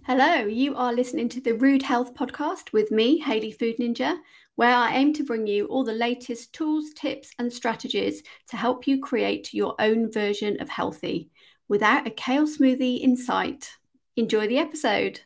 Hello, 0.00 0.46
you 0.46 0.74
are 0.74 0.92
listening 0.92 1.28
to 1.28 1.40
the 1.40 1.54
Rude 1.54 1.82
Health 1.82 2.14
Podcast 2.14 2.72
with 2.72 2.90
me, 2.90 3.18
Hayley 3.18 3.52
Food 3.52 3.76
Ninja, 3.78 4.18
where 4.56 4.74
I 4.74 4.96
aim 4.96 5.12
to 5.12 5.22
bring 5.22 5.46
you 5.46 5.66
all 5.66 5.84
the 5.84 5.92
latest 5.92 6.52
tools, 6.52 6.90
tips, 6.96 7.30
and 7.38 7.52
strategies 7.52 8.22
to 8.48 8.56
help 8.56 8.88
you 8.88 9.00
create 9.00 9.54
your 9.54 9.76
own 9.78 10.10
version 10.10 10.60
of 10.60 10.68
healthy 10.68 11.30
without 11.68 12.06
a 12.06 12.10
kale 12.10 12.48
smoothie 12.48 13.00
in 13.00 13.16
sight. 13.16 13.70
Enjoy 14.16 14.48
the 14.48 14.58
episode. 14.58 15.20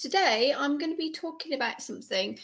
Today, 0.00 0.54
I'm 0.56 0.78
going 0.78 0.92
to 0.92 0.96
be 0.96 1.12
talking 1.12 1.52
about 1.52 1.82
something 1.82 2.38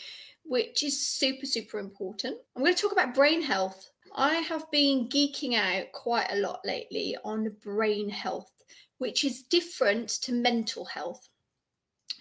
which 0.44 0.82
is 0.82 1.00
super, 1.00 1.46
super 1.46 1.78
important. 1.78 2.36
I'm 2.54 2.62
going 2.62 2.74
to 2.74 2.80
talk 2.80 2.92
about 2.92 3.14
brain 3.14 3.40
health 3.40 3.90
I 4.18 4.36
have 4.36 4.70
been 4.70 5.10
geeking 5.10 5.54
out 5.54 5.92
quite 5.92 6.28
a 6.30 6.36
lot 6.36 6.60
lately 6.64 7.18
on 7.22 7.54
brain 7.62 8.08
health, 8.08 8.50
which 8.96 9.24
is 9.24 9.42
different 9.42 10.08
to 10.22 10.32
mental 10.32 10.86
health. 10.86 11.28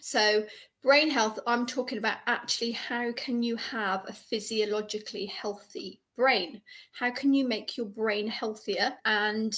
So, 0.01 0.45
brain 0.83 1.09
health, 1.09 1.39
I'm 1.47 1.65
talking 1.65 1.97
about 1.97 2.17
actually 2.27 2.73
how 2.73 3.13
can 3.13 3.41
you 3.41 3.55
have 3.55 4.03
a 4.07 4.13
physiologically 4.13 5.25
healthy 5.27 6.01
brain? 6.17 6.61
How 6.91 7.11
can 7.11 7.33
you 7.33 7.47
make 7.47 7.77
your 7.77 7.87
brain 7.87 8.27
healthier 8.27 8.97
and 9.05 9.55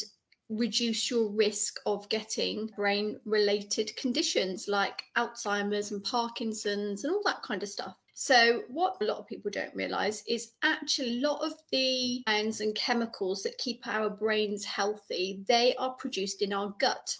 reduce 0.49 1.09
your 1.09 1.31
risk 1.31 1.79
of 1.87 2.07
getting 2.09 2.67
brain 2.75 3.19
related 3.25 3.97
conditions 3.97 4.67
like 4.67 5.01
Alzheimer's 5.17 5.91
and 5.91 6.03
Parkinson's 6.03 7.03
and 7.03 7.11
all 7.11 7.23
that 7.25 7.41
kind 7.41 7.63
of 7.63 7.69
stuff? 7.69 7.97
So, 8.19 8.63
what 8.69 8.97
a 8.99 9.05
lot 9.05 9.19
of 9.19 9.27
people 9.27 9.51
don't 9.51 9.75
realize 9.75 10.23
is 10.27 10.53
actually 10.63 11.19
a 11.19 11.27
lot 11.27 11.45
of 11.45 11.53
the 11.71 12.23
ions 12.25 12.61
and 12.61 12.73
chemicals 12.73 13.43
that 13.43 13.59
keep 13.59 13.85
our 13.85 14.09
brains 14.09 14.65
healthy, 14.65 15.43
they 15.47 15.75
are 15.75 15.91
produced 15.91 16.41
in 16.41 16.51
our 16.51 16.73
gut. 16.79 17.15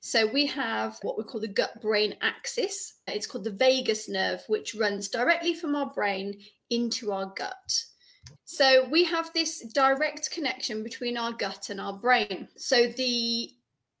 So, 0.00 0.26
we 0.26 0.44
have 0.46 0.98
what 1.02 1.16
we 1.16 1.22
call 1.22 1.40
the 1.40 1.46
gut 1.46 1.80
brain 1.80 2.16
axis. 2.22 2.94
It's 3.06 3.28
called 3.28 3.44
the 3.44 3.52
vagus 3.52 4.08
nerve, 4.08 4.42
which 4.48 4.74
runs 4.74 5.06
directly 5.06 5.54
from 5.54 5.76
our 5.76 5.92
brain 5.94 6.34
into 6.70 7.12
our 7.12 7.32
gut. 7.36 7.84
So, 8.46 8.88
we 8.90 9.04
have 9.04 9.32
this 9.32 9.60
direct 9.74 10.32
connection 10.32 10.82
between 10.82 11.16
our 11.16 11.34
gut 11.34 11.70
and 11.70 11.80
our 11.80 11.92
brain. 11.92 12.48
So, 12.56 12.88
the 12.88 13.52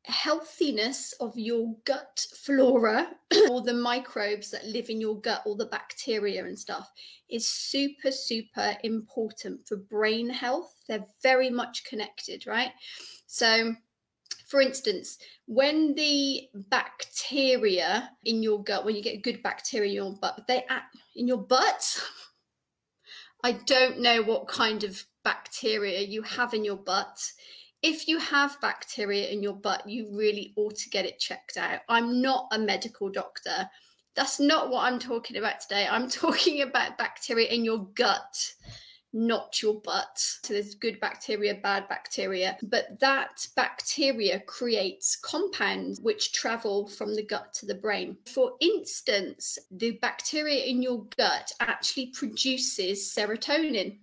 healthiness 0.06 1.12
of 1.20 1.36
your 1.36 1.74
gut 1.84 2.26
flora 2.44 3.08
or 3.50 3.60
the 3.60 3.72
microbes 3.72 4.50
that 4.52 4.64
live 4.64 4.88
in 4.88 5.00
your 5.00 5.20
gut 5.20 5.42
or 5.44 5.56
the 5.56 5.66
bacteria 5.66 6.44
and 6.44 6.56
stuff 6.56 6.90
is 7.28 7.48
super 7.48 8.12
super 8.12 8.76
important 8.84 9.66
for 9.66 9.76
brain 9.76 10.30
health. 10.30 10.76
They're 10.88 11.06
very 11.22 11.50
much 11.50 11.84
connected 11.84 12.46
right? 12.46 12.70
So 13.26 13.74
for 14.46 14.60
instance 14.60 15.18
when 15.46 15.94
the 15.94 16.48
bacteria 16.70 18.10
in 18.24 18.44
your 18.44 18.62
gut 18.62 18.84
when 18.84 18.94
you 18.94 19.02
get 19.02 19.22
good 19.22 19.42
bacteria 19.42 19.88
in 19.88 19.94
your 19.94 20.12
butt 20.20 20.46
they 20.46 20.64
act 20.68 20.96
in 21.16 21.26
your 21.26 21.38
butt? 21.38 22.00
I 23.42 23.52
don't 23.66 24.00
know 24.00 24.22
what 24.22 24.48
kind 24.48 24.84
of 24.84 25.04
bacteria 25.24 26.00
you 26.00 26.22
have 26.22 26.54
in 26.54 26.64
your 26.64 26.76
butt 26.76 27.20
if 27.86 28.08
you 28.08 28.18
have 28.18 28.60
bacteria 28.60 29.28
in 29.28 29.44
your 29.44 29.54
butt, 29.54 29.88
you 29.88 30.08
really 30.10 30.52
ought 30.56 30.74
to 30.74 30.90
get 30.90 31.06
it 31.06 31.20
checked 31.20 31.56
out. 31.56 31.80
I'm 31.88 32.20
not 32.20 32.48
a 32.50 32.58
medical 32.58 33.08
doctor. 33.08 33.70
That's 34.16 34.40
not 34.40 34.70
what 34.70 34.84
I'm 34.84 34.98
talking 34.98 35.36
about 35.36 35.60
today. 35.60 35.86
I'm 35.88 36.10
talking 36.24 36.62
about 36.62 36.98
bacteria 36.98 37.46
in 37.46 37.64
your 37.64 37.86
gut, 37.94 38.54
not 39.12 39.62
your 39.62 39.80
butt. 39.82 40.18
So 40.18 40.52
there's 40.52 40.74
good 40.74 40.98
bacteria, 40.98 41.54
bad 41.62 41.88
bacteria, 41.88 42.58
but 42.64 42.98
that 42.98 43.46
bacteria 43.54 44.40
creates 44.40 45.14
compounds 45.14 46.00
which 46.00 46.32
travel 46.32 46.88
from 46.88 47.14
the 47.14 47.22
gut 47.22 47.54
to 47.54 47.66
the 47.66 47.76
brain. 47.76 48.16
For 48.26 48.54
instance, 48.60 49.60
the 49.70 49.92
bacteria 50.02 50.64
in 50.64 50.82
your 50.82 51.04
gut 51.16 51.52
actually 51.60 52.06
produces 52.06 53.14
serotonin. 53.16 53.98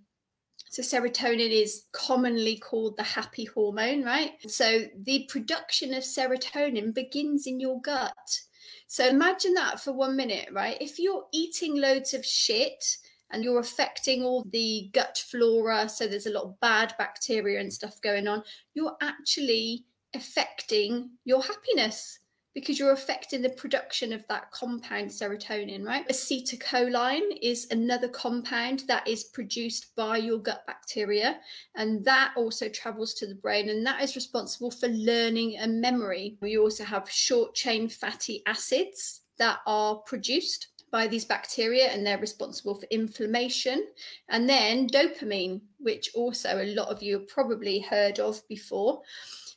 So, 0.74 0.82
serotonin 0.82 1.52
is 1.52 1.84
commonly 1.92 2.58
called 2.58 2.98
the 2.98 3.04
happy 3.04 3.46
hormone, 3.46 4.04
right? 4.04 4.32
So, 4.48 4.86
the 5.04 5.28
production 5.30 5.94
of 5.94 6.02
serotonin 6.02 6.96
begins 6.96 7.46
in 7.46 7.60
your 7.60 7.80
gut. 7.82 8.40
So, 8.88 9.08
imagine 9.08 9.54
that 9.54 9.80
for 9.80 9.94
one 9.94 10.16
minute, 10.16 10.50
right? 10.52 10.76
If 10.82 10.98
you're 10.98 11.26
eating 11.32 11.80
loads 11.80 12.16
of 12.16 12.26
shit 12.26 12.84
and 13.30 13.44
you're 13.44 13.60
affecting 13.60 14.24
all 14.24 14.48
the 14.50 14.90
gut 14.94 15.24
flora, 15.30 15.88
so 15.88 16.08
there's 16.08 16.26
a 16.26 16.32
lot 16.34 16.46
of 16.46 16.60
bad 16.60 16.96
bacteria 16.98 17.60
and 17.60 17.72
stuff 17.72 18.02
going 18.02 18.28
on, 18.28 18.42
you're 18.74 18.98
actually 19.00 19.86
affecting 20.16 21.12
your 21.24 21.44
happiness 21.44 22.18
because 22.54 22.78
you're 22.78 22.94
affecting 22.94 23.42
the 23.42 23.50
production 23.50 24.14
of 24.14 24.28
that 24.28 24.52
compound 24.52 25.10
serotonin, 25.10 25.86
right? 25.86 26.08
Acetylcholine 26.08 27.38
is 27.42 27.68
another 27.72 28.08
compound 28.08 28.84
that 28.88 29.08
is 29.08 29.26
produced 29.26 29.96
by 29.96 30.18
your 30.18 30.38
gut 30.38 30.66
bacteria, 30.68 31.40
and 31.76 32.06
that 32.06 32.34
also 32.38 32.70
travels 32.70 33.14
to 33.16 33.28
the 33.28 33.36
brain, 33.36 33.70
and 33.70 33.86
that 33.86 34.02
is 34.02 34.16
responsible 34.16 34.72
for 34.72 34.88
learning 34.88 35.58
and 35.58 35.82
memory. 35.82 36.38
We 36.42 36.58
also 36.58 36.84
have 36.84 37.10
short 37.10 37.56
chain 37.56 37.90
fatty 37.90 38.44
acids 38.46 39.22
that 39.38 39.60
are 39.66 39.96
produced 39.98 40.68
by 40.94 41.08
these 41.08 41.26
bacteria 41.26 41.88
and 41.88 42.06
they're 42.06 42.20
responsible 42.20 42.76
for 42.76 42.86
inflammation. 42.92 43.88
And 44.30 44.48
then 44.48 44.88
dopamine, 44.88 45.60
which 45.80 46.12
also 46.14 46.62
a 46.62 46.76
lot 46.76 46.90
of 46.90 47.02
you 47.02 47.20
have 47.20 47.28
probably 47.28 47.80
heard 47.80 48.20
of 48.20 48.48
before. 48.48 49.02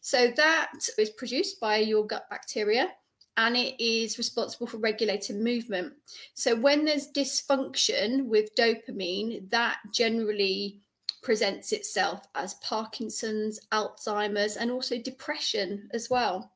So 0.07 0.31
that 0.37 0.71
is 0.99 1.11
produced 1.11 1.59
by 1.59 1.79
your 1.79 2.07
gut 2.07 2.31
bacteria 2.31 2.93
and 3.37 3.57
it 3.57 3.75
is 3.83 4.19
responsible 4.19 4.69
for 4.69 4.77
regulating 4.77 5.43
movement. 5.43 5.95
So 6.33 6.55
when 6.55 6.85
there's 6.85 7.11
dysfunction 7.11 8.27
with 8.27 8.55
dopamine, 8.55 9.51
that 9.51 9.79
generally 9.93 10.79
presents 11.25 11.73
itself 11.73 12.21
as 12.37 12.55
Parkinson's, 12.63 13.59
Alzheimer's, 13.73 14.57
and 14.57 14.71
also 14.71 14.97
depression 14.97 15.91
as 15.93 16.09
well. 16.09 16.53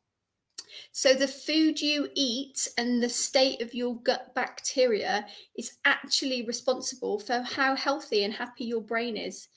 So, 0.93 1.15
the 1.15 1.27
food 1.27 1.81
you 1.81 2.09
eat 2.15 2.69
and 2.78 3.03
the 3.03 3.09
state 3.09 3.60
of 3.60 3.75
your 3.75 3.97
gut 3.97 4.33
bacteria 4.37 5.27
is 5.56 5.78
actually 5.84 6.47
responsible 6.47 7.19
for 7.19 7.41
how 7.41 7.75
healthy 7.75 8.22
and 8.22 8.33
happy 8.33 8.66
your 8.66 8.81
brain 8.81 9.16
is, 9.16 9.49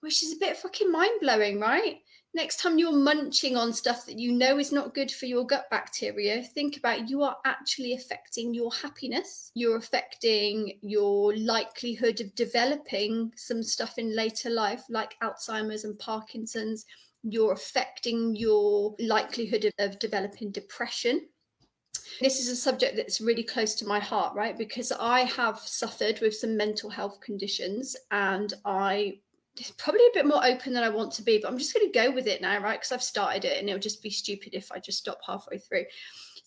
which 0.00 0.22
is 0.22 0.32
a 0.32 0.40
bit 0.40 0.56
fucking 0.56 0.90
mind 0.90 1.20
blowing, 1.20 1.60
right? 1.60 1.98
Next 2.34 2.60
time 2.60 2.78
you're 2.78 2.92
munching 2.92 3.56
on 3.56 3.72
stuff 3.72 4.06
that 4.06 4.18
you 4.18 4.32
know 4.32 4.58
is 4.58 4.72
not 4.72 4.94
good 4.94 5.10
for 5.10 5.26
your 5.26 5.46
gut 5.46 5.66
bacteria, 5.70 6.42
think 6.42 6.76
about 6.76 7.08
you 7.08 7.22
are 7.22 7.36
actually 7.44 7.94
affecting 7.94 8.52
your 8.52 8.72
happiness. 8.72 9.50
You're 9.54 9.76
affecting 9.76 10.78
your 10.82 11.36
likelihood 11.36 12.20
of 12.20 12.34
developing 12.34 13.32
some 13.36 13.62
stuff 13.62 13.98
in 13.98 14.14
later 14.14 14.50
life, 14.50 14.82
like 14.90 15.14
Alzheimer's 15.22 15.84
and 15.84 15.98
Parkinson's. 15.98 16.84
You're 17.22 17.52
affecting 17.52 18.36
your 18.36 18.94
likelihood 18.98 19.64
of, 19.64 19.72
of 19.78 19.98
developing 19.98 20.50
depression. 20.50 21.28
This 22.20 22.40
is 22.40 22.48
a 22.48 22.56
subject 22.56 22.96
that's 22.96 23.20
really 23.20 23.42
close 23.42 23.74
to 23.76 23.86
my 23.86 23.98
heart, 23.98 24.34
right? 24.34 24.56
Because 24.56 24.92
I 24.92 25.20
have 25.20 25.58
suffered 25.58 26.20
with 26.20 26.34
some 26.34 26.56
mental 26.56 26.90
health 26.90 27.20
conditions 27.20 27.96
and 28.10 28.52
I 28.64 29.20
probably 29.76 30.00
a 30.06 30.14
bit 30.14 30.26
more 30.26 30.44
open 30.44 30.72
than 30.72 30.82
I 30.82 30.88
want 30.88 31.12
to 31.12 31.22
be, 31.22 31.38
but 31.38 31.50
I'm 31.50 31.58
just 31.58 31.74
going 31.74 31.90
to 31.90 31.98
go 31.98 32.10
with 32.10 32.26
it 32.26 32.40
now, 32.40 32.58
right? 32.58 32.78
Because 32.78 32.92
I've 32.92 33.02
started 33.02 33.44
it 33.44 33.58
and 33.58 33.68
it'll 33.68 33.80
just 33.80 34.02
be 34.02 34.10
stupid 34.10 34.54
if 34.54 34.72
I 34.72 34.78
just 34.78 34.98
stop 34.98 35.20
halfway 35.26 35.58
through. 35.58 35.84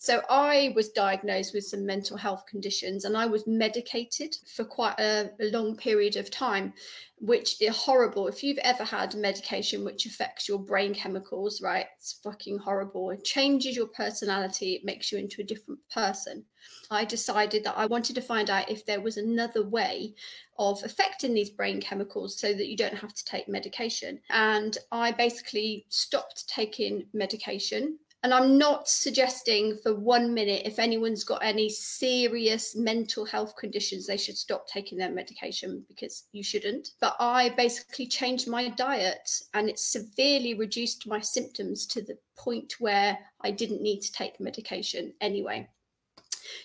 So 0.00 0.22
I 0.30 0.72
was 0.76 0.90
diagnosed 0.90 1.54
with 1.54 1.64
some 1.64 1.84
mental 1.84 2.16
health 2.16 2.44
conditions 2.46 3.04
and 3.04 3.16
I 3.16 3.26
was 3.26 3.46
medicated 3.46 4.36
for 4.54 4.64
quite 4.64 4.98
a, 5.00 5.30
a, 5.40 5.50
long 5.50 5.76
period 5.76 6.16
of 6.16 6.30
time, 6.30 6.72
which 7.20 7.60
is 7.60 7.76
horrible. 7.76 8.28
If 8.28 8.42
you've 8.42 8.58
ever 8.58 8.84
had 8.84 9.14
medication 9.14 9.84
which 9.84 10.06
affects 10.06 10.48
your 10.48 10.58
brain 10.58 10.94
chemicals, 10.94 11.60
right? 11.60 11.86
It's 11.96 12.20
fucking 12.22 12.58
horrible. 12.58 13.10
It 13.10 13.24
changes 13.24 13.76
your 13.76 13.88
personality, 13.88 14.74
it 14.74 14.84
makes 14.84 15.10
you 15.10 15.18
into 15.18 15.40
a 15.40 15.44
different 15.44 15.80
person. 15.92 16.44
I 16.90 17.04
decided 17.04 17.64
that 17.64 17.76
I 17.76 17.86
wanted 17.86 18.14
to 18.16 18.22
find 18.22 18.50
out 18.50 18.70
if 18.70 18.84
there 18.84 19.00
was 19.00 19.16
another 19.16 19.66
way 19.66 20.14
of 20.58 20.82
affecting 20.84 21.34
these 21.34 21.50
brain 21.50 21.80
chemicals 21.80 22.38
so 22.38 22.52
that 22.52 22.68
you 22.68 22.76
don't 22.76 22.94
have 22.94 23.14
to 23.14 23.24
take 23.24 23.48
medication. 23.48 24.20
And 24.30 24.76
I 24.90 25.12
basically 25.12 25.86
stopped 25.88 26.48
taking 26.48 27.06
medication 27.12 27.98
and 28.22 28.34
I'm 28.34 28.58
not 28.58 28.88
suggesting 28.88 29.78
for 29.82 29.94
one 29.94 30.34
minute 30.34 30.62
if 30.64 30.78
anyone's 30.78 31.22
got 31.22 31.42
any 31.42 31.68
serious 31.68 32.74
mental 32.74 33.24
health 33.24 33.54
conditions, 33.56 34.06
they 34.06 34.16
should 34.16 34.36
stop 34.36 34.66
taking 34.66 34.98
their 34.98 35.10
medication 35.10 35.84
because 35.88 36.24
you 36.32 36.42
shouldn't. 36.42 36.90
But 37.00 37.14
I 37.20 37.50
basically 37.50 38.06
changed 38.06 38.48
my 38.48 38.70
diet 38.70 39.30
and 39.54 39.68
it 39.68 39.78
severely 39.78 40.54
reduced 40.54 41.06
my 41.06 41.20
symptoms 41.20 41.86
to 41.86 42.02
the 42.02 42.18
point 42.36 42.74
where 42.80 43.18
I 43.40 43.52
didn't 43.52 43.82
need 43.82 44.00
to 44.00 44.12
take 44.12 44.40
medication 44.40 45.14
anyway. 45.20 45.68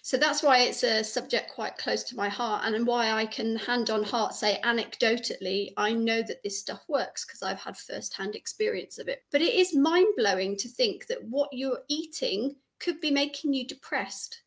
So 0.01 0.17
that's 0.17 0.43
why 0.43 0.59
it's 0.59 0.83
a 0.83 1.03
subject 1.03 1.51
quite 1.51 1.77
close 1.77 2.03
to 2.03 2.15
my 2.15 2.29
heart, 2.29 2.63
and 2.65 2.87
why 2.87 3.11
I 3.11 3.25
can 3.25 3.55
hand 3.55 3.89
on 3.89 4.03
heart 4.03 4.33
say 4.33 4.59
anecdotally, 4.63 5.73
I 5.77 5.93
know 5.93 6.21
that 6.21 6.43
this 6.43 6.59
stuff 6.59 6.83
works 6.87 7.25
because 7.25 7.41
I've 7.41 7.59
had 7.59 7.77
first 7.77 8.15
hand 8.15 8.35
experience 8.35 8.97
of 8.99 9.07
it. 9.07 9.23
But 9.31 9.41
it 9.41 9.53
is 9.53 9.75
mind 9.75 10.07
blowing 10.17 10.57
to 10.57 10.69
think 10.69 11.07
that 11.07 11.23
what 11.23 11.49
you're 11.51 11.81
eating 11.87 12.55
could 12.79 12.99
be 13.01 13.11
making 13.11 13.53
you 13.53 13.65
depressed 13.65 14.43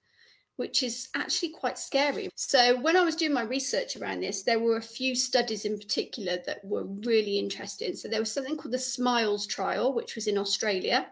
which 0.56 0.82
is 0.82 1.08
actually 1.14 1.50
quite 1.50 1.78
scary. 1.78 2.30
So, 2.34 2.80
when 2.80 2.96
I 2.96 3.04
was 3.04 3.14
doing 3.14 3.32
my 3.32 3.42
research 3.42 3.96
around 3.96 4.20
this, 4.20 4.42
there 4.42 4.58
were 4.58 4.76
a 4.76 4.82
few 4.82 5.14
studies 5.14 5.64
in 5.64 5.78
particular 5.78 6.38
that 6.46 6.64
were 6.64 6.84
really 6.84 7.38
interesting. 7.38 7.94
So, 7.94 8.08
there 8.08 8.20
was 8.20 8.32
something 8.32 8.56
called 8.56 8.72
the 8.72 8.78
SMILES 8.78 9.46
trial, 9.46 9.92
which 9.92 10.14
was 10.14 10.26
in 10.26 10.38
Australia 10.38 11.08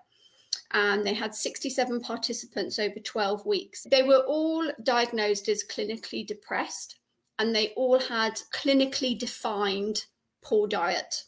and 0.73 1.07
they 1.07 1.15
had 1.15 1.35
67 1.35 2.01
participants 2.01 2.79
over 2.79 2.99
12 2.99 3.47
weeks. 3.47 3.87
They 3.91 4.03
were 4.03 4.25
all 4.27 4.71
diagnosed 4.83 5.49
as 5.49 5.65
clinically 5.65 6.27
depressed 6.27 6.99
and 7.39 7.55
they 7.55 7.69
all 7.77 7.99
had 7.99 8.41
clinically 8.53 9.19
defined 9.19 10.05
poor 10.43 10.67
diet. 10.69 11.25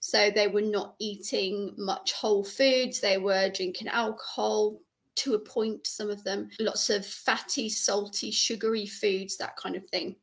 So 0.00 0.30
they 0.30 0.48
were 0.48 0.60
not 0.60 0.94
eating 0.98 1.74
much 1.76 2.12
whole 2.12 2.44
foods, 2.44 3.00
they 3.00 3.18
were 3.18 3.50
drinking 3.50 3.88
alcohol 3.88 4.80
to 5.16 5.34
a 5.34 5.38
point, 5.38 5.86
some 5.86 6.10
of 6.10 6.24
them, 6.24 6.50
lots 6.58 6.90
of 6.90 7.04
fatty, 7.06 7.68
salty, 7.68 8.30
sugary 8.30 8.86
foods, 8.86 9.36
that 9.36 9.56
kind 9.56 9.76
of 9.76 9.86
thing. 9.88 10.16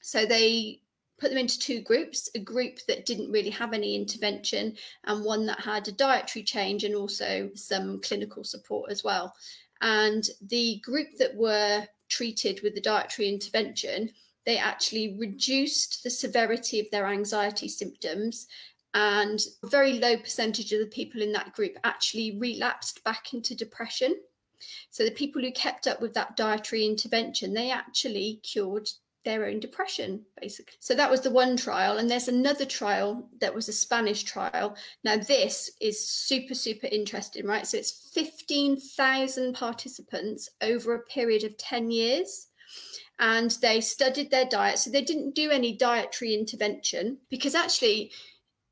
So 0.00 0.24
they 0.26 0.80
put 1.18 1.30
them 1.30 1.38
into 1.38 1.58
two 1.58 1.80
groups 1.80 2.30
a 2.34 2.38
group 2.38 2.78
that 2.86 3.06
didn't 3.06 3.32
really 3.32 3.50
have 3.50 3.72
any 3.72 3.94
intervention 3.94 4.76
and 5.04 5.24
one 5.24 5.46
that 5.46 5.60
had 5.60 5.86
a 5.88 5.92
dietary 5.92 6.42
change 6.42 6.84
and 6.84 6.94
also 6.94 7.50
some 7.54 8.00
clinical 8.00 8.44
support 8.44 8.90
as 8.90 9.02
well. 9.02 9.34
And 9.80 10.28
the 10.42 10.80
group 10.84 11.08
that 11.18 11.34
were 11.34 11.86
treated 12.08 12.60
with 12.62 12.74
the 12.74 12.80
dietary 12.80 13.28
intervention 13.28 14.10
they 14.48 14.56
actually 14.56 15.14
reduced 15.18 16.02
the 16.02 16.08
severity 16.08 16.80
of 16.80 16.90
their 16.90 17.06
anxiety 17.06 17.68
symptoms 17.68 18.46
and 18.94 19.40
a 19.62 19.66
very 19.66 19.98
low 19.98 20.16
percentage 20.16 20.72
of 20.72 20.80
the 20.80 20.86
people 20.86 21.20
in 21.20 21.32
that 21.32 21.52
group 21.52 21.76
actually 21.84 22.38
relapsed 22.38 23.04
back 23.04 23.34
into 23.34 23.54
depression. 23.54 24.16
So 24.90 25.04
the 25.04 25.10
people 25.10 25.42
who 25.42 25.52
kept 25.52 25.86
up 25.86 26.00
with 26.00 26.14
that 26.14 26.34
dietary 26.38 26.86
intervention 26.86 27.52
they 27.52 27.70
actually 27.70 28.40
cured 28.42 28.88
their 29.24 29.46
own 29.46 29.60
depression, 29.60 30.24
basically. 30.40 30.74
So 30.80 30.94
that 30.94 31.10
was 31.10 31.20
the 31.20 31.30
one 31.30 31.56
trial. 31.56 31.98
And 31.98 32.10
there's 32.10 32.28
another 32.28 32.64
trial 32.64 33.28
that 33.40 33.54
was 33.54 33.68
a 33.68 33.72
Spanish 33.72 34.22
trial. 34.22 34.76
Now, 35.04 35.16
this 35.16 35.70
is 35.80 36.08
super, 36.08 36.54
super 36.54 36.86
interesting, 36.86 37.46
right? 37.46 37.66
So 37.66 37.78
it's 37.78 38.10
15,000 38.14 39.54
participants 39.54 40.48
over 40.62 40.94
a 40.94 41.02
period 41.02 41.44
of 41.44 41.58
10 41.58 41.90
years. 41.90 42.46
And 43.20 43.50
they 43.60 43.80
studied 43.80 44.30
their 44.30 44.44
diet. 44.44 44.78
So 44.78 44.90
they 44.90 45.02
didn't 45.02 45.34
do 45.34 45.50
any 45.50 45.76
dietary 45.76 46.34
intervention 46.34 47.18
because 47.28 47.54
actually, 47.56 48.12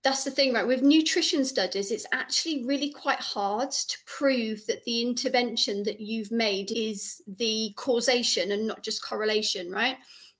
that's 0.04 0.22
the 0.22 0.30
thing, 0.30 0.52
right? 0.52 0.66
With 0.66 0.82
nutrition 0.82 1.44
studies, 1.44 1.90
it's 1.90 2.06
actually 2.12 2.64
really 2.64 2.90
quite 2.90 3.18
hard 3.18 3.72
to 3.72 3.98
prove 4.06 4.64
that 4.66 4.84
the 4.84 5.02
intervention 5.02 5.82
that 5.82 6.00
you've 6.00 6.30
made 6.30 6.70
is 6.70 7.20
the 7.26 7.72
causation 7.74 8.52
and 8.52 8.68
not 8.68 8.84
just 8.84 9.04
correlation, 9.04 9.68
right? 9.68 9.96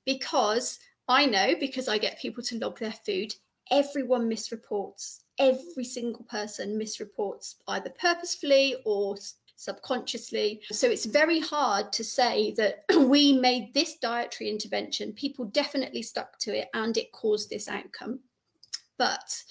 Because 0.07 0.79
I 1.09 1.27
know 1.27 1.55
because 1.61 1.89
I 1.89 1.99
get 1.99 2.19
people 2.19 2.43
to 2.45 2.59
log 2.59 2.79
their 2.79 2.93
food, 2.93 3.35
everyone 3.71 4.31
misreports. 4.31 5.21
Every 5.39 5.85
single 5.85 6.25
person 6.25 6.79
misreports 6.79 7.57
either 7.69 7.91
purposefully 7.91 8.77
or 8.87 9.17
subconsciously. 9.57 10.61
So 10.71 10.89
it's 10.89 11.07
very 11.07 11.41
hard 11.41 11.93
to 11.95 12.05
say 12.05 12.53
that 12.53 12.85
we 13.09 13.33
made 13.39 13.75
this 13.75 13.97
dietary 13.97 14.51
intervention, 14.51 15.13
people 15.13 15.47
definitely 15.47 16.03
stuck 16.03 16.39
to 16.41 16.57
it, 16.57 16.69
and 16.75 16.97
it 16.97 17.13
caused 17.13 17.51
this 17.51 17.69
outcome. 17.69 18.21
But 18.99 19.43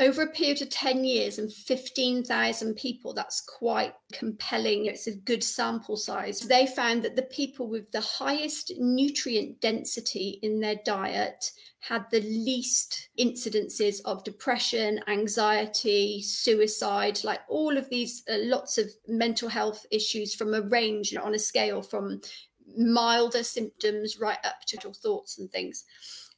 over 0.00 0.22
a 0.22 0.30
period 0.30 0.60
of 0.60 0.70
10 0.70 1.04
years 1.04 1.38
and 1.38 1.52
15,000 1.52 2.74
people, 2.74 3.14
that's 3.14 3.40
quite 3.40 3.94
compelling. 4.12 4.86
It's 4.86 5.06
a 5.06 5.14
good 5.14 5.44
sample 5.44 5.96
size. 5.96 6.40
They 6.40 6.66
found 6.66 7.04
that 7.04 7.14
the 7.14 7.22
people 7.22 7.68
with 7.68 7.90
the 7.92 8.00
highest 8.00 8.72
nutrient 8.76 9.60
density 9.60 10.40
in 10.42 10.58
their 10.58 10.80
diet 10.84 11.52
had 11.78 12.06
the 12.10 12.22
least 12.22 13.10
incidences 13.20 14.00
of 14.04 14.24
depression, 14.24 15.00
anxiety, 15.06 16.22
suicide, 16.22 17.22
like 17.22 17.40
all 17.48 17.76
of 17.76 17.88
these, 17.90 18.24
uh, 18.28 18.38
lots 18.38 18.78
of 18.78 18.86
mental 19.06 19.48
health 19.48 19.86
issues 19.90 20.34
from 20.34 20.54
a 20.54 20.62
range 20.62 21.14
on 21.14 21.34
a 21.34 21.38
scale 21.38 21.82
from 21.82 22.20
milder 22.76 23.42
symptoms 23.42 24.18
right 24.18 24.38
up 24.42 24.56
to 24.66 24.76
thoughts 24.92 25.38
and 25.38 25.50
things 25.52 25.84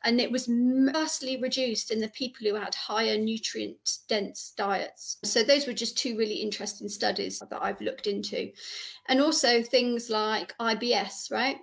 and 0.06 0.20
it 0.20 0.30
was 0.30 0.48
vastly 0.48 1.36
reduced 1.42 1.90
in 1.90 2.00
the 2.00 2.08
people 2.08 2.46
who 2.46 2.54
had 2.54 2.74
higher 2.76 3.18
nutrient 3.18 3.98
dense 4.08 4.54
diets. 4.56 5.18
So, 5.24 5.42
those 5.42 5.66
were 5.66 5.72
just 5.72 5.98
two 5.98 6.16
really 6.16 6.36
interesting 6.36 6.88
studies 6.88 7.40
that 7.40 7.58
I've 7.60 7.80
looked 7.80 8.06
into. 8.06 8.52
And 9.08 9.20
also 9.20 9.62
things 9.62 10.08
like 10.08 10.56
IBS, 10.58 11.32
right? 11.32 11.56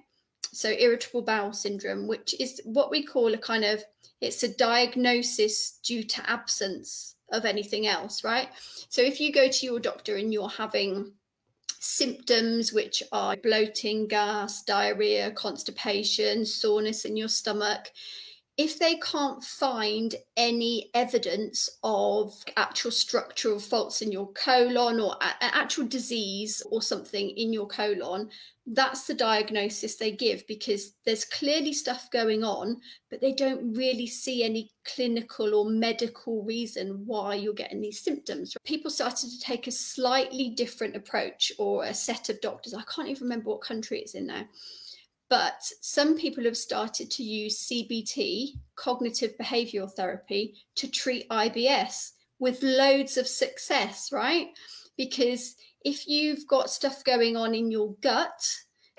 So, 0.51 0.69
irritable 0.69 1.21
bowel 1.21 1.53
syndrome, 1.53 2.05
which 2.05 2.35
is 2.39 2.61
what 2.65 2.91
we 2.91 3.05
call 3.05 3.33
a 3.33 3.37
kind 3.37 3.63
of 3.63 3.81
it's 4.19 4.43
a 4.43 4.53
diagnosis 4.53 5.79
due 5.81 6.03
to 6.03 6.29
absence 6.29 7.15
of 7.31 7.45
anything 7.45 7.87
else, 7.87 8.25
right? 8.25 8.49
So, 8.89 9.01
if 9.01 9.21
you 9.21 9.31
go 9.31 9.47
to 9.47 9.65
your 9.65 9.79
doctor 9.79 10.17
and 10.17 10.33
you're 10.33 10.49
having 10.49 11.13
symptoms 11.79 12.73
which 12.73 13.03
are 13.13 13.37
bloating, 13.37 14.07
gas, 14.07 14.63
diarrhea, 14.63 15.31
constipation, 15.31 16.45
soreness 16.45 17.05
in 17.05 17.15
your 17.15 17.29
stomach, 17.29 17.89
if 18.55 18.77
they 18.77 18.95
can't 18.97 19.43
find 19.43 20.13
any 20.37 20.91
evidence 20.93 21.69
of 21.83 22.35
actual 22.55 22.91
structural 22.91 23.59
faults 23.59 24.01
in 24.01 24.11
your 24.11 24.31
colon 24.33 24.99
or 24.99 25.15
an 25.21 25.33
actual 25.53 25.87
disease 25.87 26.61
or 26.69 26.79
something 26.79 27.31
in 27.31 27.51
your 27.51 27.65
colon, 27.65 28.29
that's 28.67 29.07
the 29.07 29.13
diagnosis 29.13 29.95
they 29.95 30.11
give 30.11 30.45
because 30.47 30.93
there's 31.03 31.25
clearly 31.25 31.73
stuff 31.73 32.11
going 32.11 32.43
on, 32.43 32.79
but 33.09 33.19
they 33.19 33.33
don't 33.33 33.75
really 33.75 34.07
see 34.07 34.43
any 34.43 34.69
clinical 34.85 35.55
or 35.55 35.69
medical 35.69 36.43
reason 36.43 37.03
why 37.07 37.33
you're 37.33 37.53
getting 37.53 37.81
these 37.81 38.01
symptoms. 38.01 38.55
People 38.63 38.91
started 38.91 39.31
to 39.31 39.39
take 39.39 39.65
a 39.65 39.71
slightly 39.71 40.51
different 40.51 40.95
approach 40.95 41.51
or 41.57 41.85
a 41.85 41.93
set 41.93 42.29
of 42.29 42.39
doctors. 42.39 42.75
I 42.75 42.83
can't 42.83 43.09
even 43.09 43.23
remember 43.23 43.49
what 43.49 43.61
country 43.61 43.99
it's 43.99 44.13
in 44.13 44.27
now 44.27 44.45
but 45.33 45.67
some 45.81 46.15
people 46.15 46.43
have 46.43 46.55
started 46.55 47.09
to 47.09 47.23
use 47.23 47.67
CBT, 47.67 48.49
cognitive 48.75 49.35
behavioral 49.41 49.91
therapy, 49.91 50.53
to 50.75 50.87
treat 50.87 51.27
IBS 51.29 52.11
with 52.37 52.61
loads 52.61 53.17
of 53.17 53.25
success, 53.25 54.11
right? 54.11 54.49
Because 54.95 55.55
if 55.83 56.07
you've 56.07 56.45
got 56.45 56.69
stuff 56.69 57.03
going 57.03 57.35
on 57.35 57.55
in 57.55 57.71
your 57.71 57.95
gut, 58.01 58.47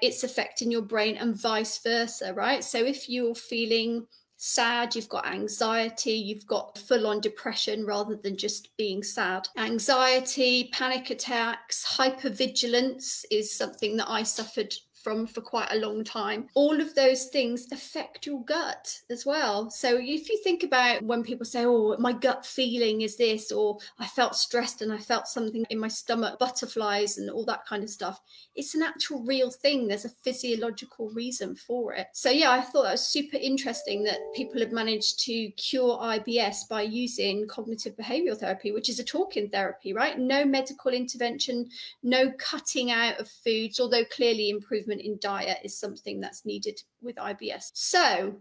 it's 0.02 0.24
affecting 0.24 0.72
your 0.72 0.82
brain 0.82 1.16
and 1.18 1.40
vice 1.40 1.78
versa, 1.84 2.34
right? 2.34 2.64
So 2.64 2.78
if 2.84 3.08
you're 3.08 3.36
feeling 3.36 4.04
sad, 4.36 4.96
you've 4.96 5.08
got 5.08 5.28
anxiety, 5.28 6.14
you've 6.14 6.48
got 6.48 6.76
full 6.78 7.06
on 7.06 7.20
depression 7.20 7.86
rather 7.86 8.16
than 8.16 8.36
just 8.36 8.76
being 8.76 9.04
sad. 9.04 9.46
Anxiety, 9.56 10.68
panic 10.72 11.10
attacks, 11.10 11.86
hypervigilance 11.96 13.24
is 13.30 13.56
something 13.56 13.96
that 13.98 14.10
I 14.10 14.24
suffered 14.24 14.74
from 15.04 15.26
for 15.26 15.42
quite 15.42 15.70
a 15.70 15.78
long 15.78 16.02
time. 16.02 16.48
All 16.54 16.80
of 16.80 16.94
those 16.94 17.26
things 17.26 17.70
affect 17.70 18.26
your 18.26 18.42
gut 18.44 18.98
as 19.10 19.26
well. 19.26 19.70
So 19.70 19.98
if 20.00 20.30
you 20.30 20.38
think 20.42 20.64
about 20.64 21.02
when 21.02 21.22
people 21.22 21.44
say, 21.44 21.66
Oh, 21.66 21.96
my 21.98 22.12
gut 22.12 22.46
feeling 22.46 23.02
is 23.02 23.16
this, 23.16 23.52
or 23.52 23.78
I 23.98 24.06
felt 24.06 24.34
stressed 24.34 24.80
and 24.80 24.92
I 24.92 24.98
felt 24.98 25.28
something 25.28 25.64
in 25.68 25.78
my 25.78 25.88
stomach, 25.88 26.38
butterflies 26.38 27.18
and 27.18 27.30
all 27.30 27.44
that 27.44 27.66
kind 27.66 27.84
of 27.84 27.90
stuff, 27.90 28.20
it's 28.56 28.74
an 28.74 28.82
actual 28.82 29.22
real 29.24 29.50
thing. 29.50 29.86
There's 29.86 30.06
a 30.06 30.08
physiological 30.08 31.10
reason 31.10 31.54
for 31.54 31.92
it. 31.92 32.06
So 32.12 32.30
yeah, 32.30 32.50
I 32.50 32.62
thought 32.62 32.84
that 32.84 32.92
was 32.92 33.06
super 33.06 33.36
interesting 33.36 34.04
that 34.04 34.18
people 34.34 34.60
have 34.60 34.72
managed 34.72 35.20
to 35.20 35.50
cure 35.50 35.98
IBS 35.98 36.68
by 36.68 36.82
using 36.82 37.46
cognitive 37.46 37.94
behavioral 37.96 38.38
therapy, 38.38 38.72
which 38.72 38.88
is 38.88 38.98
a 38.98 39.04
talking 39.04 39.50
therapy, 39.50 39.92
right? 39.92 40.18
No 40.18 40.44
medical 40.44 40.92
intervention, 40.92 41.68
no 42.02 42.32
cutting 42.38 42.90
out 42.90 43.20
of 43.20 43.28
foods, 43.28 43.80
although 43.80 44.04
clearly 44.06 44.50
improvement 44.50 44.93
improvement 44.94 45.02
in 45.02 45.18
diet 45.20 45.58
is 45.64 45.78
something 45.78 46.20
that's 46.20 46.44
needed 46.44 46.80
with 47.02 47.16
IBS. 47.16 47.70
So, 47.74 48.36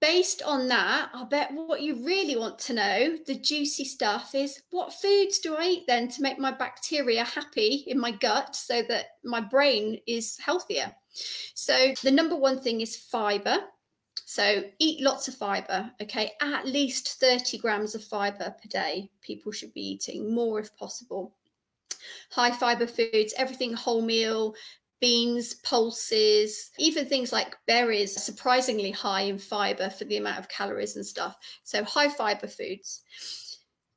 based 0.00 0.42
on 0.42 0.68
that, 0.68 1.10
I 1.14 1.24
bet 1.24 1.52
what 1.52 1.80
you 1.80 2.04
really 2.04 2.36
want 2.36 2.58
to 2.60 2.74
know, 2.74 3.16
the 3.26 3.34
juicy 3.34 3.84
stuff, 3.84 4.34
is 4.34 4.62
what 4.70 4.92
foods 4.92 5.38
do 5.38 5.56
I 5.56 5.64
eat 5.64 5.84
then 5.86 6.08
to 6.08 6.22
make 6.22 6.38
my 6.38 6.52
bacteria 6.52 7.24
happy 7.24 7.84
in 7.86 7.98
my 7.98 8.10
gut 8.10 8.54
so 8.54 8.82
that 8.88 9.06
my 9.24 9.40
brain 9.40 9.98
is 10.06 10.38
healthier? 10.38 10.94
So, 11.54 11.94
the 12.02 12.10
number 12.12 12.36
one 12.36 12.60
thing 12.60 12.80
is 12.80 12.96
fiber. 12.96 13.58
So, 14.28 14.64
eat 14.78 15.02
lots 15.02 15.28
of 15.28 15.34
fiber, 15.34 15.90
okay? 16.02 16.32
At 16.40 16.66
least 16.66 17.20
30 17.20 17.58
grams 17.58 17.94
of 17.94 18.04
fiber 18.04 18.54
per 18.60 18.68
day, 18.68 19.10
people 19.22 19.52
should 19.52 19.72
be 19.72 19.92
eating 19.92 20.34
more 20.34 20.58
if 20.60 20.76
possible 20.76 21.32
high 22.30 22.50
fiber 22.50 22.86
foods, 22.86 23.34
everything 23.36 23.74
wholemeal, 23.74 24.54
beans, 25.00 25.54
pulses, 25.54 26.70
even 26.78 27.06
things 27.06 27.32
like 27.32 27.56
berries, 27.66 28.22
surprisingly 28.22 28.90
high 28.90 29.22
in 29.22 29.38
fiber 29.38 29.90
for 29.90 30.04
the 30.04 30.16
amount 30.16 30.38
of 30.38 30.48
calories 30.48 30.96
and 30.96 31.06
stuff. 31.06 31.36
So, 31.64 31.84
high 31.84 32.08
fiber 32.08 32.46
foods. 32.46 33.02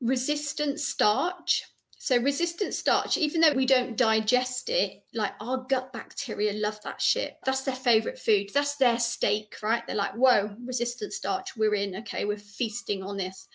Resistant 0.02 0.80
starch. 0.80 1.64
So, 2.02 2.18
resistant 2.18 2.74
starch, 2.74 3.18
even 3.18 3.42
though 3.42 3.52
we 3.54 3.66
don't 3.66 3.98
digest 3.98 4.70
it, 4.70 5.04
like 5.14 5.34
our 5.42 5.66
gut 5.70 5.92
bacteria 5.92 6.54
love 6.54 6.80
that 6.84 7.02
shit. 7.02 7.38
That's 7.46 7.64
their 7.64 7.76
favorite 7.76 8.18
food. 8.18 8.52
That's 8.54 8.78
their 8.78 9.00
steak, 9.00 9.56
right? 9.62 9.86
They're 9.86 9.98
like, 9.98 10.14
whoa, 10.14 10.56
resistant 10.66 11.12
starch, 11.12 11.58
we're 11.58 11.76
in. 11.76 11.98
Okay, 11.98 12.24
we're 12.24 12.38
feasting 12.38 13.04
on 13.04 13.18
this. 13.18 13.50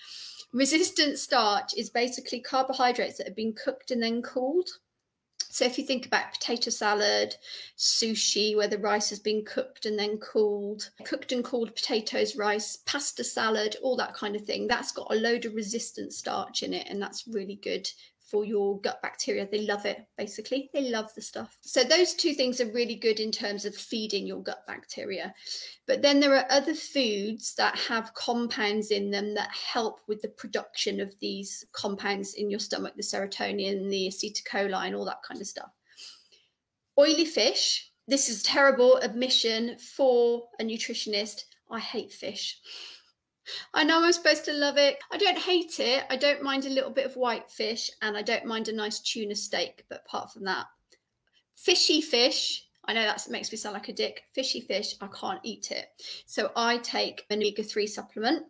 Resistant 0.53 1.19
starch 1.19 1.73
is 1.77 1.91
basically 1.91 2.41
carbohydrates 2.41 3.17
that 3.19 3.27
have 3.27 3.35
been 3.35 3.55
cooked 3.55 3.91
and 3.91 4.03
then 4.03 4.23
cooled. 4.23 4.69
So 5.55 5.65
if 5.65 5.79
you 5.79 5.85
think 5.85 6.05
about 6.05 6.33
potato 6.33 6.69
salad, 6.71 7.37
sushi, 7.79 8.57
where 8.57 8.67
the 8.67 8.77
rice 8.77 9.09
has 9.11 9.21
been 9.21 9.45
cooked 9.45 9.87
and 9.87 9.97
then 9.97 10.19
cooled, 10.19 10.91
cooked 11.05 11.31
and 11.31 11.45
cooled 11.45 11.77
potatoes, 11.77 12.35
rice, 12.35 12.79
pasta 12.87 13.23
salad, 13.23 13.77
all 13.81 13.97
that 13.99 14.15
kind 14.15 14.35
of 14.35 14.43
thing, 14.43 14.67
that's 14.67 14.91
got 14.91 15.15
a 15.15 15.15
load 15.15 15.45
of 15.45 15.55
resistant 15.55 16.13
starch 16.13 16.65
in 16.65 16.75
it, 16.75 16.89
and 16.91 17.01
that's 17.01 17.29
really 17.29 17.55
good 17.55 17.89
for 18.35 18.45
your 18.45 18.81
gut 18.81 19.01
bacteria. 19.01 19.47
They 19.49 19.61
love 19.61 19.87
it, 19.87 20.05
basically. 20.19 20.69
They 20.75 20.91
love 20.91 21.15
the 21.15 21.23
stuff. 21.23 21.57
So, 21.61 21.85
those 21.85 22.15
two 22.15 22.35
things 22.35 22.61
are 22.61 22.73
really 22.73 22.97
good 22.97 23.21
in 23.21 23.31
terms 23.31 23.65
of 23.65 23.77
feeding 23.77 24.27
your 24.27 24.43
gut 24.43 24.67
bacteria. 24.67 25.33
But 25.87 26.03
then 26.03 26.19
there 26.19 26.35
are 26.35 26.51
other 26.51 26.75
foods 26.75 27.55
that 27.55 27.79
have 27.79 28.13
compounds 28.15 28.91
in 28.91 29.13
them 29.13 29.35
that 29.35 29.51
help 29.53 30.01
with 30.09 30.21
the 30.21 30.31
production 30.31 30.99
of 30.99 31.15
these 31.21 31.65
compounds 31.71 32.35
in 32.35 32.51
your 32.51 32.59
stomach 32.59 32.95
the 32.97 33.05
serotonin, 33.05 33.89
the 33.89 34.09
acetylcholine, 34.09 34.99
all 34.99 35.05
that 35.05 35.23
kind 35.23 35.41
of 35.41 35.47
stuff. 35.47 35.71
Oily 36.99 37.27
fish. 37.27 37.89
This 38.09 38.29
is 38.29 38.43
terrible 38.43 38.97
admission 38.97 39.79
for 39.79 40.43
a 40.59 40.65
nutritionist. 40.65 41.45
I 41.71 41.79
hate 41.79 42.11
fish. 42.11 42.59
I 43.73 43.85
know 43.85 44.03
I'm 44.03 44.13
supposed 44.13 44.45
to 44.47 44.53
love 44.53 44.77
it. 44.77 44.99
I 45.13 45.19
don't 45.19 45.39
hate 45.39 45.81
it. 45.81 46.05
I 46.11 46.17
don't 46.17 46.43
mind 46.43 46.67
a 46.67 46.71
little 46.71 46.91
bit 46.91 47.07
of 47.07 47.17
white 47.17 47.51
fish 47.51 47.91
and 48.03 48.17
I 48.17 48.23
don't 48.23 48.47
mind 48.47 48.69
a 48.69 48.73
nice 48.73 49.01
tuna 49.01 49.35
steak. 49.35 49.85
But 49.89 50.05
apart 50.07 50.33
from 50.33 50.45
that, 50.45 50.67
fishy 51.57 52.01
fish, 52.01 52.67
I 52.87 52.93
know 52.93 53.03
that 53.03 53.27
makes 53.31 53.51
me 53.51 53.59
sound 53.59 53.75
like 53.75 53.89
a 53.89 53.93
dick. 53.93 54.23
Fishy 54.35 54.61
fish, 54.61 54.95
I 55.01 55.09
can't 55.09 55.41
eat 55.43 55.71
it. 55.71 55.87
So 56.27 56.51
I 56.57 56.79
take 56.79 57.25
an 57.31 57.39
omega 57.39 57.63
3 57.63 57.87
supplement. 57.87 58.45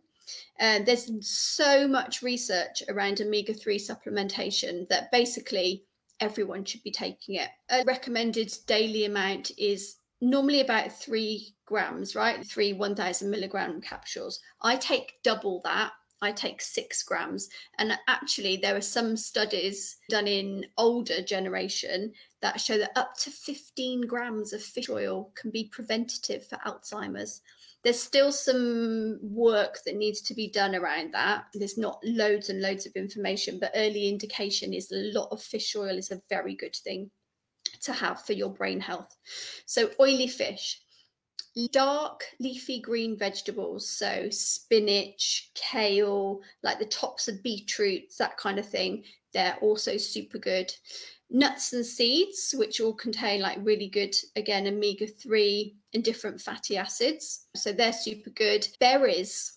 And 0.59 0.87
there's 0.87 1.11
so 1.29 1.87
much 1.87 2.23
research 2.23 2.83
around 2.89 3.21
omega 3.21 3.53
3 3.53 3.79
supplementation 3.79 4.89
that 4.89 5.13
basically 5.13 5.85
everyone 6.21 6.65
should 6.65 6.83
be 6.83 6.91
taking 6.91 7.35
it. 7.35 7.49
A 7.71 7.85
recommended 7.85 8.53
daily 8.67 9.05
amount 9.05 9.51
is 9.59 9.97
normally 10.25 10.61
about 10.61 10.93
three 10.93 11.55
grams, 11.67 12.17
right? 12.17 12.45
Three 12.45 12.73
1000 12.73 13.31
milligram 13.31 13.81
capsules. 13.81 14.41
I 14.63 14.77
take 14.77 15.15
double 15.23 15.61
that. 15.65 15.93
I 16.23 16.33
take 16.33 16.63
six 16.63 17.03
grams. 17.03 17.51
And 17.79 17.93
actually, 18.09 18.57
there 18.57 18.77
are 18.77 18.81
some 18.81 19.17
studies 19.17 19.99
done 20.09 20.27
in 20.27 20.65
older 20.79 21.23
generation 21.23 22.13
that 22.41 22.61
show 22.61 22.79
that 22.79 22.97
up 22.97 23.17
to 23.19 23.31
15 23.31 24.03
grams 24.07 24.53
of 24.53 24.63
fish 24.63 24.89
oil 24.89 25.31
can 25.35 25.51
be 25.51 25.69
preventative 25.71 26.47
for 26.47 26.57
Alzheimer's. 26.67 27.43
There's 27.83 28.01
still 28.01 28.33
some 28.33 29.19
work 29.23 29.81
that 29.85 29.97
needs 29.97 30.23
to 30.23 30.35
be 30.35 30.49
done 30.51 30.75
around 30.75 31.13
that. 31.13 31.45
There's 31.53 31.77
not 31.77 32.01
loads 32.03 32.49
and 32.49 32.63
loads 32.63 32.87
of 32.87 32.93
information, 32.95 33.59
but 33.61 33.73
early 33.75 34.09
indication 34.09 34.73
is 34.73 34.91
a 34.91 35.13
lot 35.13 35.29
of 35.31 35.43
fish 35.43 35.77
oil 35.77 35.99
is 35.99 36.11
a 36.11 36.23
very 36.31 36.55
good 36.55 36.75
thing 36.75 37.11
to 37.83 37.93
have 37.93 38.23
for 38.23 38.33
your 38.33 38.51
brain 38.51 38.81
health. 38.81 39.17
So, 39.67 39.91
oily 40.01 40.29
fish, 40.29 40.81
dark 41.71 42.25
leafy 42.41 42.81
green 42.81 43.17
vegetables, 43.17 43.89
so 43.89 44.29
spinach, 44.31 45.51
kale, 45.55 46.41
like 46.63 46.79
the 46.79 46.87
tops 46.87 47.29
of 47.29 47.43
beetroots, 47.43 48.17
that 48.17 48.37
kind 48.37 48.59
of 48.59 48.69
thing, 48.69 49.05
they're 49.33 49.57
also 49.61 49.97
super 49.97 50.39
good. 50.39 50.73
Nuts 51.31 51.73
and 51.73 51.85
seeds, 51.85 52.55
which 52.57 52.81
all 52.81 52.93
contain 52.93 53.41
like 53.41 53.59
really 53.63 53.89
good, 53.89 54.15
again, 54.37 54.67
omega 54.67 55.07
3 55.07 55.75
and 55.95 56.05
different 56.05 56.41
fatty 56.41 56.77
acids. 56.77 57.47
So 57.57 57.73
they're 57.73 57.93
super 57.93 58.31
good. 58.31 58.67
Berries, 58.79 59.55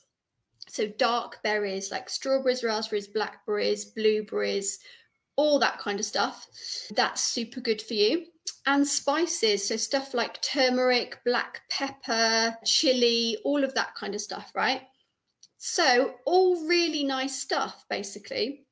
so 0.68 0.88
dark 0.88 1.42
berries 1.44 1.92
like 1.92 2.10
strawberries, 2.10 2.64
raspberries, 2.64 3.08
blackberries, 3.08 3.86
blueberries, 3.86 4.80
all 5.38 5.60
that 5.60 5.79
kind 5.79 6.00
of 6.00 6.06
stuff. 6.06 6.46
That's 6.96 7.24
super 7.24 7.62
good 7.62 7.82
for 7.82 7.94
you. 7.94 8.25
And 8.65 8.86
spices, 8.86 9.67
so 9.67 9.77
stuff 9.77 10.13
like 10.13 10.41
turmeric, 10.41 11.20
black 11.25 11.62
pepper, 11.70 12.58
chili, 12.65 13.38
all 13.46 13.63
of 13.63 13.74
that 13.75 13.96
kind 13.96 14.13
of 14.13 14.20
stuff, 14.20 14.51
right? 14.53 14.82
So, 15.58 16.15
all 16.25 16.67
really 16.67 17.03
nice 17.03 17.39
stuff, 17.39 17.86
basically. 17.89 18.65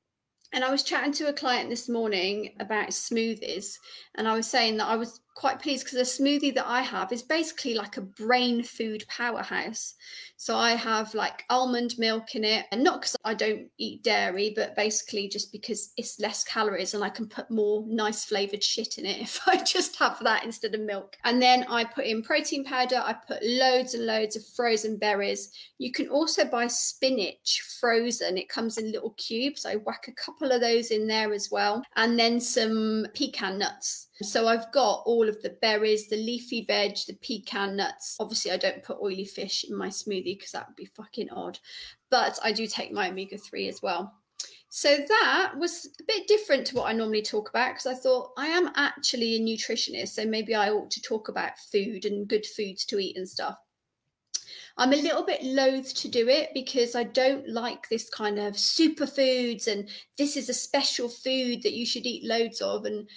And 0.53 0.63
I 0.63 0.71
was 0.71 0.83
chatting 0.83 1.13
to 1.13 1.29
a 1.29 1.33
client 1.33 1.69
this 1.69 1.89
morning 1.89 2.55
about 2.59 2.89
smoothies, 2.89 3.77
and 4.15 4.27
I 4.27 4.35
was 4.35 4.47
saying 4.47 4.77
that 4.77 4.87
I 4.87 4.95
was 4.95 5.21
quite 5.35 5.59
pleased 5.59 5.83
because 5.83 6.17
the 6.17 6.23
smoothie 6.23 6.55
that 6.55 6.65
I 6.65 6.81
have 6.81 7.11
is 7.11 7.21
basically 7.21 7.75
like 7.75 7.97
a 7.97 8.01
brain 8.01 8.63
food 8.63 9.05
powerhouse. 9.09 9.95
So 10.37 10.55
I 10.55 10.71
have 10.71 11.13
like 11.13 11.43
almond 11.49 11.95
milk 11.97 12.35
in 12.35 12.43
it, 12.43 12.65
and 12.71 12.83
not 12.83 13.01
because 13.01 13.17
I 13.23 13.33
don't 13.33 13.67
eat 13.77 14.03
dairy, 14.03 14.53
but 14.55 14.75
basically 14.75 15.27
just 15.27 15.51
because 15.51 15.91
it's 15.97 16.19
less 16.19 16.43
calories 16.45 16.93
and 16.93 17.03
I 17.03 17.09
can 17.09 17.27
put 17.27 17.51
more 17.51 17.83
nice 17.87 18.25
flavored 18.25 18.63
shit 18.63 18.97
in 18.97 19.05
it 19.05 19.19
if 19.21 19.39
I 19.47 19.61
just 19.61 19.97
have 19.97 20.19
that 20.23 20.45
instead 20.45 20.73
of 20.73 20.81
milk. 20.81 21.17
And 21.25 21.41
then 21.41 21.65
I 21.69 21.83
put 21.83 22.05
in 22.05 22.23
protein 22.23 22.63
powder, 22.63 23.01
I 23.03 23.13
put 23.13 23.43
loads 23.43 23.93
and 23.93 24.05
loads 24.05 24.37
of 24.37 24.45
frozen 24.55 24.97
berries. 24.97 25.51
You 25.77 25.91
can 25.91 26.07
also 26.07 26.45
buy 26.45 26.67
spinach 26.67 27.61
frozen, 27.79 28.37
it 28.37 28.49
comes 28.49 28.77
in 28.77 28.91
little 28.91 29.11
cubes. 29.17 29.65
I 29.65 29.75
whack 29.75 30.07
a 30.07 30.13
couple 30.13 30.51
of 30.51 30.61
those 30.61 30.91
in 30.91 31.07
there 31.07 31.33
as 31.33 31.49
well, 31.51 31.83
and 31.97 32.17
then 32.17 32.39
some 32.39 33.05
pecan 33.13 33.59
nuts. 33.59 34.07
So 34.21 34.47
I've 34.47 34.71
got 34.71 35.03
all 35.05 35.27
of 35.27 35.41
the 35.41 35.57
berries, 35.61 36.07
the 36.07 36.15
leafy 36.15 36.63
veg, 36.65 36.97
the 37.05 37.15
pecan 37.15 37.75
nuts. 37.75 38.15
Obviously, 38.19 38.51
I 38.51 38.57
don't 38.57 38.83
put 38.83 39.01
oily 39.01 39.25
fish 39.25 39.65
in 39.67 39.75
my 39.75 39.89
smoothie 39.89 40.37
because 40.37 40.51
that 40.51 40.67
would 40.67 40.77
be 40.77 40.85
fucking 40.85 41.29
odd. 41.31 41.59
But 42.09 42.39
I 42.41 42.53
do 42.53 42.65
take 42.65 42.93
my 42.93 43.09
omega 43.09 43.37
3 43.37 43.67
as 43.67 43.81
well. 43.81 44.13
So 44.69 44.97
that 44.97 45.53
was 45.57 45.89
a 45.99 46.03
bit 46.05 46.27
different 46.27 46.67
to 46.67 46.75
what 46.75 46.89
I 46.89 46.93
normally 46.93 47.21
talk 47.21 47.49
about 47.49 47.73
because 47.73 47.87
I 47.87 47.93
thought 47.93 48.31
I 48.37 48.47
am 48.47 48.71
actually 48.75 49.35
a 49.35 49.39
nutritionist. 49.39 50.09
So 50.09 50.25
maybe 50.25 50.55
I 50.55 50.69
ought 50.69 50.91
to 50.91 51.01
talk 51.01 51.27
about 51.27 51.59
food 51.71 52.05
and 52.05 52.27
good 52.27 52.45
foods 52.45 52.85
to 52.85 52.99
eat 52.99 53.17
and 53.17 53.27
stuff. 53.27 53.55
I'm 54.77 54.91
a 54.91 54.97
little 54.97 55.25
bit 55.25 55.43
loath 55.43 55.93
to 55.95 56.09
do 56.09 56.27
it 56.27 56.49
because 56.53 56.95
I 56.95 57.03
don't 57.03 57.47
like 57.47 57.87
this 57.87 58.09
kind 58.09 58.37
of 58.37 58.55
superfoods 58.55 59.67
and 59.67 59.89
this 60.17 60.35
is 60.35 60.49
a 60.49 60.53
special 60.53 61.07
food 61.07 61.63
that 61.63 61.73
you 61.73 61.85
should 61.85 62.05
eat 62.05 62.25
loads 62.25 62.61
of. 62.61 62.85
And 62.85 63.07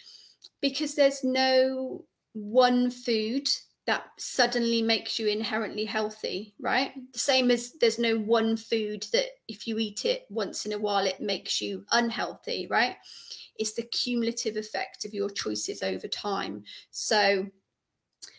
because 0.60 0.94
there's 0.94 1.24
no 1.24 2.04
one 2.32 2.90
food 2.90 3.48
that 3.86 4.04
suddenly 4.18 4.82
makes 4.82 5.18
you 5.18 5.28
inherently 5.28 5.86
healthy, 5.86 6.54
right? 6.60 6.92
The 7.12 7.18
same 7.18 7.50
as 7.50 7.72
there's 7.80 7.98
no 7.98 8.18
one 8.18 8.56
food 8.56 9.06
that 9.14 9.26
if 9.48 9.66
you 9.66 9.78
eat 9.78 10.04
it 10.04 10.26
once 10.28 10.66
in 10.66 10.74
a 10.74 10.78
while, 10.78 11.06
it 11.06 11.22
makes 11.22 11.62
you 11.62 11.86
unhealthy, 11.92 12.66
right? 12.68 12.96
It's 13.58 13.72
the 13.72 13.84
cumulative 13.84 14.56
effect 14.56 15.06
of 15.06 15.14
your 15.14 15.30
choices 15.30 15.82
over 15.82 16.06
time. 16.06 16.64
So 16.90 17.46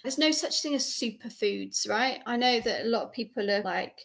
there's 0.03 0.19
no 0.19 0.29
such 0.29 0.61
thing 0.61 0.75
as 0.75 0.85
superfoods, 0.85 1.89
right? 1.89 2.21
I 2.27 2.37
know 2.37 2.59
that 2.59 2.85
a 2.85 2.89
lot 2.89 3.03
of 3.05 3.11
people 3.11 3.49
are 3.49 3.63
like 3.63 3.99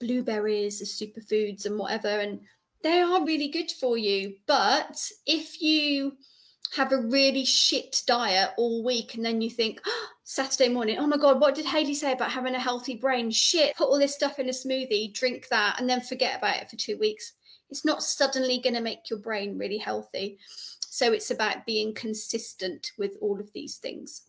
blueberries 0.00 0.82
are 0.82 1.04
superfoods 1.04 1.66
and 1.66 1.78
whatever, 1.78 2.08
and 2.08 2.40
they 2.82 3.00
are 3.00 3.24
really 3.24 3.48
good 3.48 3.70
for 3.70 3.96
you. 3.96 4.34
But 4.46 5.00
if 5.24 5.62
you 5.62 6.16
have 6.76 6.92
a 6.92 6.98
really 6.98 7.44
shit 7.44 8.02
diet 8.06 8.50
all 8.56 8.84
week 8.84 9.14
and 9.14 9.24
then 9.24 9.40
you 9.40 9.50
think 9.50 9.80
oh, 9.86 10.06
saturday 10.24 10.68
morning 10.68 10.98
oh 10.98 11.06
my 11.06 11.16
god 11.16 11.40
what 11.40 11.54
did 11.54 11.66
Hayley 11.66 11.94
say 11.94 12.12
about 12.12 12.32
having 12.32 12.54
a 12.54 12.60
healthy 12.60 12.96
brain? 12.96 13.30
Shit 13.30 13.76
put 13.76 13.88
all 13.88 13.98
this 13.98 14.14
stuff 14.14 14.38
in 14.38 14.48
a 14.48 14.52
smoothie 14.52 15.12
drink 15.12 15.48
that 15.48 15.78
and 15.78 15.88
then 15.88 16.00
forget 16.00 16.38
about 16.38 16.56
it 16.56 16.70
for 16.70 16.76
two 16.76 16.98
weeks. 16.98 17.34
It's 17.70 17.84
not 17.84 18.02
suddenly 18.02 18.60
going 18.62 18.74
to 18.74 18.80
make 18.80 19.10
your 19.10 19.18
brain 19.18 19.58
really 19.58 19.78
healthy. 19.78 20.38
So 20.80 21.12
it's 21.12 21.30
about 21.30 21.66
being 21.66 21.92
consistent 21.92 22.92
with 22.98 23.16
all 23.20 23.40
of 23.40 23.52
these 23.52 23.76
things 23.76 24.22